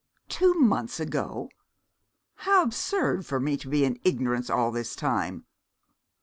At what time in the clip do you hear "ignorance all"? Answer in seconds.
4.03-4.71